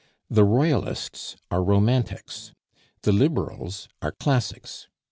[0.31, 2.53] The Royalists are 'Romantics,'
[3.03, 4.87] the Liberals are 'Classics.